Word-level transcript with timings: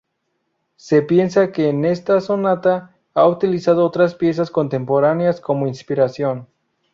Se 0.77 1.03
piensa 1.03 1.51
que 1.51 1.69
en 1.69 1.85
esta 1.85 2.19
sonata 2.21 2.97
ha 3.13 3.27
utilizado 3.27 3.85
otras 3.85 4.15
piezas 4.15 4.49
contemporáneas 4.49 5.39
como 5.39 5.67
inspiración. 5.67 6.47